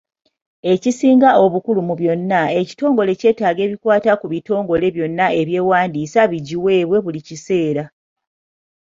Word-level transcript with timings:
Ekisinga 0.73 1.29
obukulu 1.43 1.79
mu 1.87 1.93
byonna, 1.99 2.41
ekitongole 2.61 3.11
kyetaaga 3.19 3.61
ebikwata 3.67 4.11
ku 4.19 4.25
bitongole 4.33 4.85
byonna 4.95 5.25
ebyewandiisa 5.41 6.21
bigiweebwe 6.31 6.97
buli 7.05 7.21
kiseera. 7.27 7.83